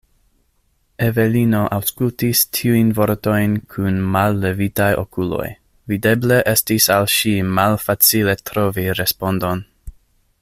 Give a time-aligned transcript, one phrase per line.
[1.07, 5.45] Evelino aŭskultis tiujn vortojn kun mallevitaj okuloj;
[5.93, 9.63] videble estis al ŝi malfacile trovi respondon.